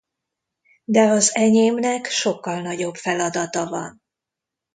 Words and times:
De 0.83 1.01
az 1.01 1.35
enyémnek 1.35 2.05
sokkal 2.05 2.61
nagyobb 2.61 2.95
feladata 2.95 3.65
van. 3.69 4.01